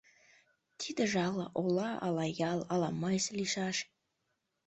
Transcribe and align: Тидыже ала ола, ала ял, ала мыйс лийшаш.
Тидыже 0.79 1.19
ала 1.29 1.45
ола, 1.61 1.89
ала 2.05 2.25
ял, 2.51 2.59
ала 2.73 2.89
мыйс 3.01 3.25
лийшаш. 3.37 3.77